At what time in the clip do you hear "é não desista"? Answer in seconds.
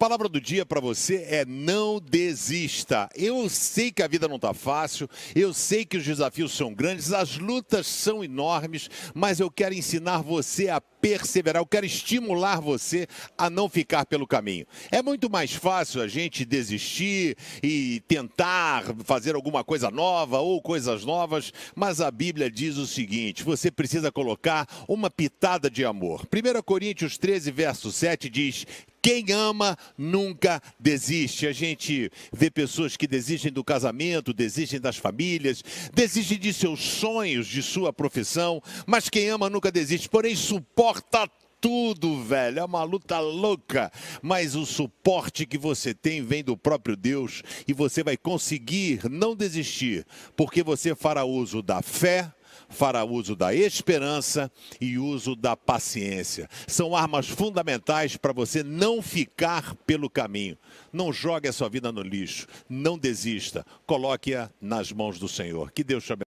1.28-3.08